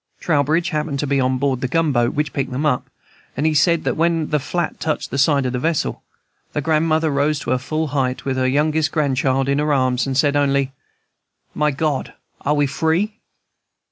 Trowbridge 0.19 0.69
happened 0.69 0.97
to 1.01 1.05
be 1.05 1.19
on 1.19 1.37
board 1.37 1.61
the 1.61 1.67
gunboat 1.67 2.15
which 2.15 2.33
picked 2.33 2.49
them 2.51 2.65
up, 2.65 2.89
and 3.37 3.45
he 3.45 3.53
said 3.53 3.83
that 3.83 3.95
when 3.95 4.31
the 4.31 4.39
"flat" 4.39 4.79
touched 4.79 5.11
the 5.11 5.19
side 5.19 5.45
of 5.45 5.53
the 5.53 5.59
vessel, 5.59 6.01
the 6.53 6.59
grandmother 6.61 7.11
rose 7.11 7.37
to 7.41 7.51
her 7.51 7.59
full 7.59 7.89
height, 7.89 8.25
with 8.25 8.35
her 8.35 8.47
youngest 8.47 8.91
grandchild 8.91 9.47
in 9.47 9.59
her 9.59 9.71
arms, 9.71 10.07
and 10.07 10.17
said 10.17 10.35
only, 10.35 10.71
"My 11.53 11.69
God! 11.69 12.13
are 12.43 12.55
we 12.55 12.65
free?" 12.65 13.19